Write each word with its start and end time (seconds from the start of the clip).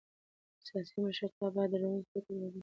سیاسي 0.67 0.97
مشرتابه 1.05 1.49
باید 1.55 1.73
روڼ 1.81 1.99
فکر 2.11 2.29
ولري 2.35 2.59